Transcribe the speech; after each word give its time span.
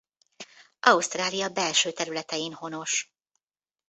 Ausztrália 0.79 1.49
belső 1.49 1.91
területein 1.91 2.53
honos. 2.53 3.11